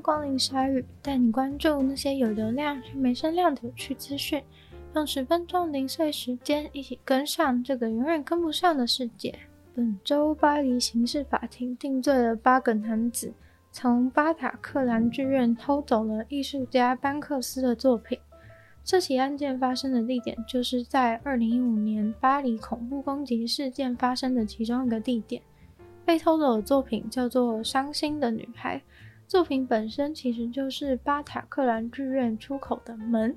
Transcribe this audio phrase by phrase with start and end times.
[0.00, 4.42] 光临鲨鱼，带你关注那些有流量却没声量的有趣资讯。
[4.94, 9.38] 用十分钟零碎时间，一起跟上这个永远跟不上的世界。
[9.72, 13.32] 本周，巴黎刑事法庭定罪了八个男子，
[13.70, 18.18] 从巴塔克兰剧院偷走了艺术家班克斯的作品。
[18.82, 25.40] 这起案件发生的地点，就是在二零一五年巴黎恐怖攻击事件发生的其中一个地点。
[26.04, 28.78] 被偷走的作品叫做《伤心的女孩》，
[29.30, 33.32] 作品本身其实就是巴塔克兰剧院出口的门，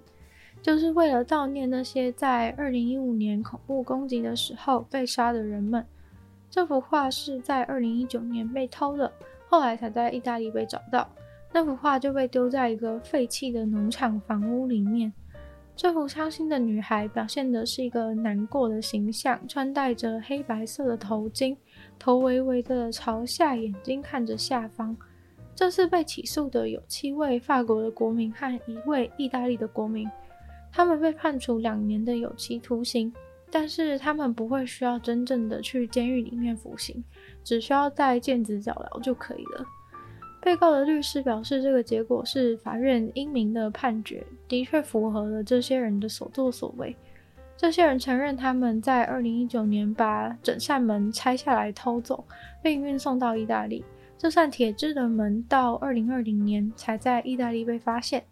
[0.59, 5.85] 就是为了悼念那些在二零一五年恐怖攻击的时候被杀的人们。
[6.49, 9.13] 这幅画是在二零一九年被偷的，
[9.47, 11.07] 后来才在意大利被找到。
[11.51, 15.13] 那幅画就被丢在一个废弃的农场房屋里面。
[15.75, 21.55] 这幅伤心的女孩表现的是一个难过的形象，穿戴着黑白色的头巾，
[21.99, 24.97] 头微微的朝下，眼睛看着下方。
[25.55, 30.09] 这次被起诉的有七位法国的国民和一位意大利的国民，
[30.71, 33.13] 他们被判处两年的有期徒刑，
[33.51, 37.03] 但是他们不会需要真正的去监狱里面服刑，
[37.43, 39.65] 只需要在电子脚镣就可以了。
[40.41, 46.93] 被告的律师表示，这个结果是法院英明的判决，的确符合了这些人的所作所为。
[47.55, 52.25] 这些人承认他们在二零一九年把整扇门拆下来偷走，
[52.61, 53.85] 并运送到意大利。
[54.23, 58.23] 这扇铁质的门到二零二零年才在意大利被发现，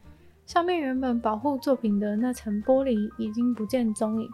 [0.46, 4.30] 上面原本保护作品的那层玻璃已经不见踪影。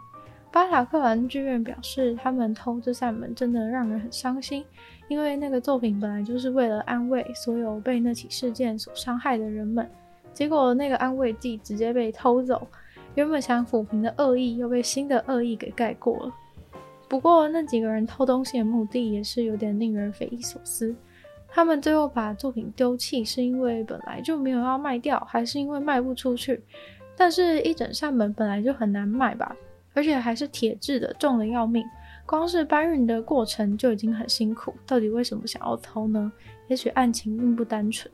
[0.52, 4.64] 巴塔克兰剧院表示，他们偷这扇门真的让人很伤心，
[5.08, 9.90] 因为那个作品本来就是为了安慰所有被那起事件所伤害的人们，
[10.32, 12.68] 结果那个安慰剂直接被偷走，
[13.16, 16.32] 原本想抚平的恶意又被新的恶意给盖过了。
[17.08, 20.94] 不过那几个人偷东西的目的也是有点令人匪夷所思，
[21.48, 26.62] 他们最后把作品丢弃是因为本来就没有要卖掉，还是因为卖不出去？
[27.16, 29.56] 但是一整扇门本来就很难卖吧。
[29.94, 31.84] 而且还是铁制的，重的要命。
[32.24, 36.30] 光是搬运的过程就已经很辛苦，到底为什么想要偷呢？
[36.68, 38.12] 也许案情并不单纯。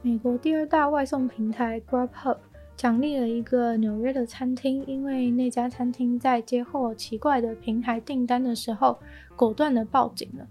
[0.00, 2.38] 美国第二大外送平台 Grubhub
[2.76, 8.98] 奖励了一个纽约的餐厅，因为那家餐厅在接获奇怪的平台订单的时候，
[9.36, 10.48] 果断的报警了。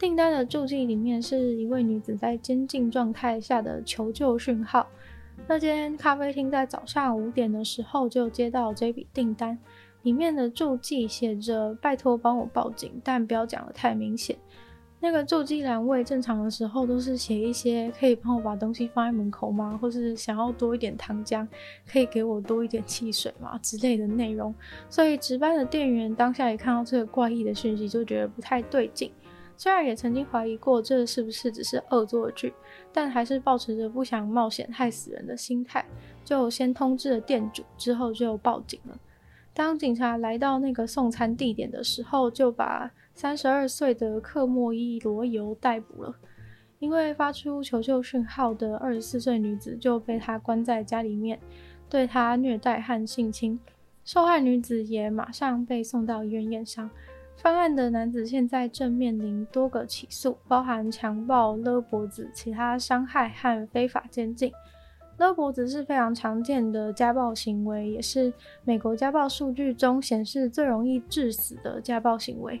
[0.00, 4.88] 订单的注记里面是一位女子在监禁状态下的求救讯号。
[5.46, 9.58] 那间咖啡厅在早上五点的时候就接到这笔订单，
[10.00, 14.34] 里面的注记写着“拜托帮我报警”，但不要讲得太明显。
[15.02, 21.46] 那个注记栏位正常的时候都是写一些“可以帮我把东西放在门口吗？”或是想要多一点糖浆，
[21.86, 23.58] 可以给我多一点汽水吗？
[23.62, 24.54] 之类的内容。
[24.88, 29.10] 所以值班的店员当下一看到这个怪异的讯息，就觉得不太对劲。
[29.60, 32.54] 虽然也曾经怀疑过这是不是只是恶作剧，
[32.94, 35.84] 但还是抱持着不想冒险害死人的心态，
[36.24, 38.98] 就先通知了店主，之后就报警了。
[39.52, 46.16] 当警察来到那个送餐地点的时候，就把三十二岁的克莫伊罗尤逮捕了。
[46.78, 51.38] 因为发出求救讯号的二十四岁女子就被他关在家里面，
[51.90, 53.60] 对他虐待和性侵。
[54.06, 56.88] 受害女子也马上被送到医院验伤。
[57.42, 64.52] 犯案的男子现在正面临多个起诉，包含强暴、勒脖子、其他伤害和非法监禁。
[65.16, 68.30] 勒脖子是非常常见的家暴行为，也是
[68.62, 72.60] 美国家暴数据中显示最容易致死的家暴行为。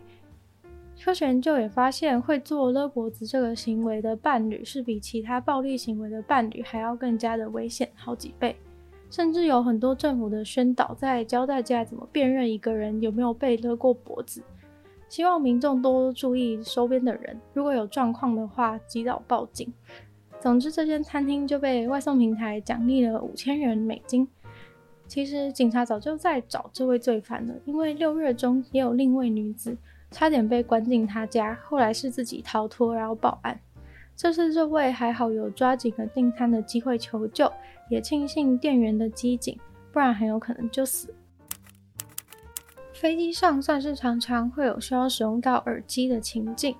[1.04, 8.56] 科学研究也发现，会做勒脖子这个行为的伴侣是比其他暴力行为的伴侣还要更加的危险好几倍。
[9.10, 14.42] 甚至有很多政府的宣导在教大家怎么辨认一个人有没有被勒过脖子。
[15.10, 19.70] 希望民众多注意周边的人，如果有状况的话，及早报警。
[20.40, 24.26] 总之，这间餐厅就被外送平台奖励了五千元美金。
[25.08, 29.76] 其实警察早就在找这位罪犯了，因为六月中也有另一位女子
[30.12, 33.60] 差点被关进他家，后来是自己逃脱，然后报案。
[34.14, 37.52] 这次这位还好有抓紧了订餐的机会求救，
[37.88, 39.58] 也庆幸店员的机警，
[39.90, 41.12] 不然很有可能就死。
[42.92, 46.74] 飞机上算是常常会有需要使用到耳机的情境，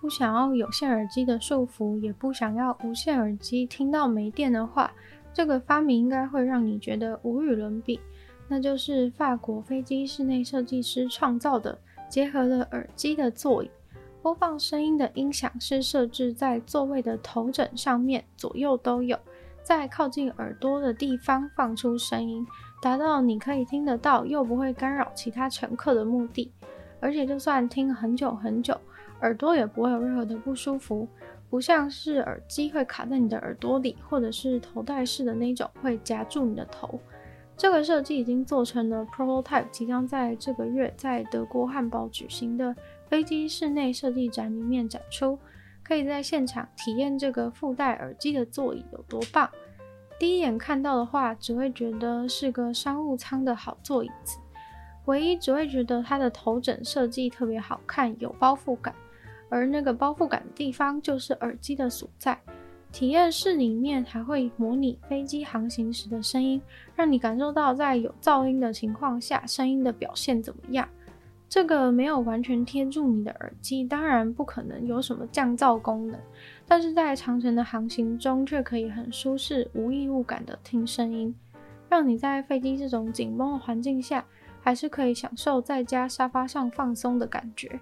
[0.00, 4.90] 不想要有线耳机的束缚，也不想要无线耳机听到没电的话，
[5.34, 8.00] 这个发明应该会让你觉得无与伦比。
[8.48, 11.78] 那就是法国飞机室内设计师创造的，
[12.08, 13.70] 结合了耳机的座椅，
[14.22, 19.18] 播放声音的音响是设置在座位的头枕上面，左右都有，
[19.62, 22.46] 在靠近耳朵的地方放出声音。
[22.80, 26.52] 达到你可以听得到，又不会干扰其他乘客的目的，
[27.00, 28.78] 而且就算听很久很久，
[29.20, 31.08] 耳朵也不会有任何的不舒服。
[31.50, 37.00] 不像是耳机会卡在你的耳朵里，或者是头戴式的那种会夹住你的头。
[37.56, 42.76] 这个设计已经做成了 prototype，即将在这个月在德国汉堡举行的
[43.08, 45.38] 飞机室内设计展里面展出，
[45.88, 49.50] 可以在现场体验这个附带耳机的座椅有多棒。
[50.18, 54.36] 第一眼看到的话，只会觉得是个商务舱的好座椅子，
[55.06, 58.94] 唯一只会觉得它的头枕设计特别好看，有包覆感，
[59.48, 62.38] 而那个包覆感的地方就是耳机的所在。
[62.92, 66.60] 体验室里面还会模拟飞机航行时的声音，
[66.94, 70.86] 让你感受到在有噪音的情况下，声音的表现怎么样。
[71.48, 76.20] 这个没有完全贴住你的耳机，当然不可能有什么降噪功能，
[76.66, 81.34] 但是在长程的航行中却可以很舒适、无异物感的听声音，
[81.88, 84.24] 让你在飞机这种紧绷的环境下，
[84.60, 87.80] 还是可以享受在家沙发上放松的感觉。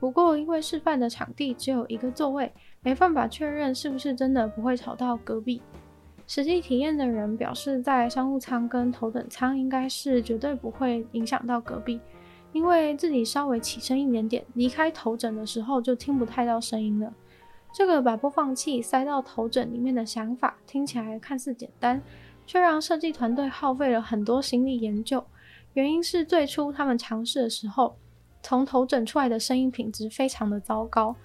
[0.00, 2.52] 不过因为示范的场地只有一个座位。
[2.86, 5.62] 没办法确认是不是真的不会吵到隔壁。
[6.26, 11.98] 实际体验的人表示，在商务舱跟头等舱应该是绝对不会影响到隔壁，
[12.54, 17.12] 因为自己稍微起身一点点，离开头枕的时候就听不太到声音了。
[17.74, 22.00] 这个把播放器塞到头枕里面的想法听起来看似简单，
[22.46, 25.22] 却让设计团队耗费了很多心力研究。
[25.72, 27.96] 原因是最初他们尝试的时候，
[28.40, 31.16] 从头枕出来的声音品质非常的糟糕。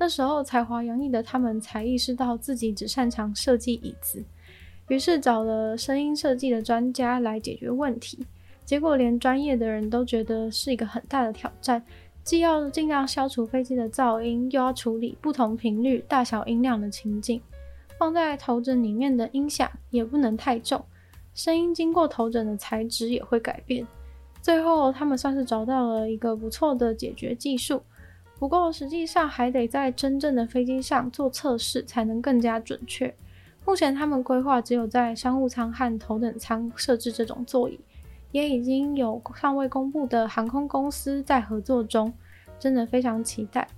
[0.00, 4.24] 那时候才华洋溢的他们才意识到自己只擅长设计椅子，
[4.88, 8.26] 于是找了声音设计的专家来解决问题。
[8.64, 11.82] 结果连专业的人都觉得是一个很大的挑战，
[12.24, 17.40] 既要尽量消除飞机的噪音，又要处理不同频率、大小音量的情景。
[17.98, 20.84] 放在头枕里面的音响也不能太重，
[21.34, 23.86] 声音经过头枕的材质也会改变。
[24.40, 27.82] 最后他们算是找到了一个不错的解决技术。
[28.40, 33.14] 不过，实际上还得在真正的飞机上做测试，才能更加准确。
[33.64, 37.78] 目前，他们规划只有在商务舱和头等舱设置这种座椅，
[38.32, 42.12] 也已经有尚未公布的航空公司在合作中，
[42.58, 43.68] 真的非常期待。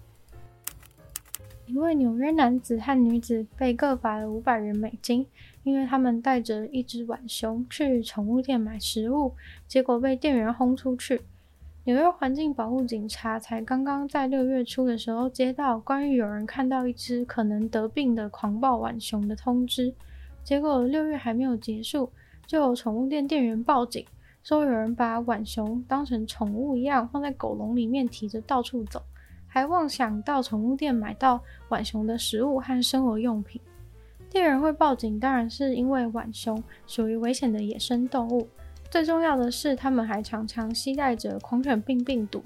[1.67, 5.27] 一位纽约男子和女子被各罚了五百元美金，
[5.63, 9.35] 因为他们带着一只浣熊去宠物店买食物，
[9.67, 11.23] 结果被店员轰出去。
[11.85, 19.93] 纽约环境保护警察才刚刚在六月初的时候接到关于有人看到一只可能得病的狂暴浣熊的通知，
[20.43, 22.11] 结果六月还没有结束，
[22.47, 24.05] 就有宠物店店员报警，
[24.45, 29.03] 说有人把浣熊当成宠物一样放在狗笼里面提着到处走，
[29.47, 33.59] 还妄想到宠物店买到浣熊的食物和生活用品。
[34.29, 38.47] 店员会报警，当然是因为浣熊属于危险的野生动物。
[38.91, 42.43] 最重要的是，他们还常常携带着狂犬病病毒。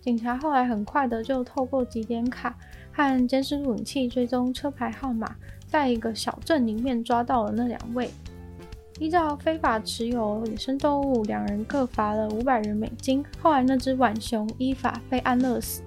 [0.00, 2.56] 警察后来很快的就透过集点卡
[2.90, 5.36] 和监视录影器追踪车牌号码，
[5.68, 8.10] 在一个小镇里面抓到了那两位。
[8.98, 13.24] 依照非法持有野生动物，两人各罚了五百元美金。
[13.40, 15.82] 后来那只浣熊依法被安乐死。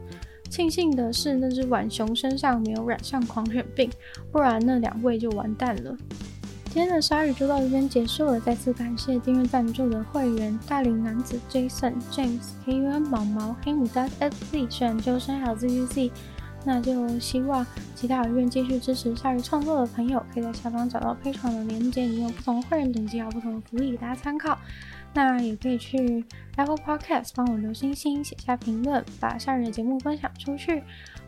[0.49, 3.89] 庆幸的是，那只浣熊身上没有染上狂犬病，
[4.31, 5.95] 不然那两位就完蛋了。
[6.65, 16.11] 今天的鲨鱼就到这边结束了，再次感谢订阅赞助的会员大龄男子 Jason James K U N 毛毛黑牡丹 F Z 选究生还有 Z Z Z，
[16.63, 17.65] 那就希望
[17.95, 24.57] 其他有愿继续支持夏日创作的朋友，可以在下方找到配船的链接，里面有不同的会员等级还有不同的福利给大家参考。
[25.13, 26.23] 那也可以去
[26.55, 30.81] Apple Podcast 帮我留星星、写下评论，把鲨鱼的节目分享出去。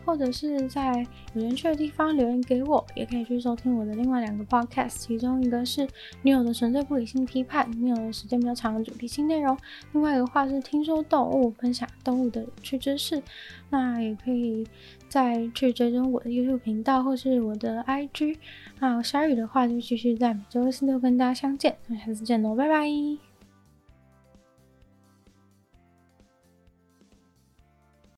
[0.06, 5.80] 或者是在有人去的地方留言给我，也可以去收听我的另外两个 podcast，其中一个是
[6.20, 9.56] 《女友的纯粹不理性批判》，女友的时间比较长的主题性内容；
[9.92, 13.22] 另外一个话是听说动物，分享动物的有趣知识。
[13.70, 14.66] 那也可以
[15.08, 18.36] 再去追踪我的 YouTube 频道或是我的 IG。
[18.80, 23.33] 那鲨鱼的话就继续在每周四六跟大家相见，那下次见喽，拜拜。